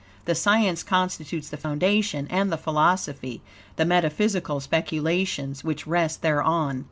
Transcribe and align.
The 0.25 0.33
science 0.33 0.81
constitutes 0.81 1.49
the 1.49 1.57
foundation, 1.57 2.25
and 2.31 2.51
the 2.51 2.57
philosophy, 2.57 3.43
the 3.75 3.85
metaphysical 3.85 4.59
speculations, 4.59 5.63
which 5.63 5.85
rest 5.85 6.23
thereon. 6.23 6.79